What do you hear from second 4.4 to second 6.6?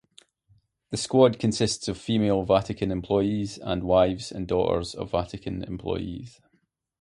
daughters of Vatican employees.